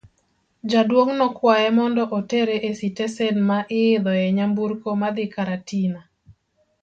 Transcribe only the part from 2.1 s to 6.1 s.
otere e sitesen ma iidho e nyamburko madhi Karatina.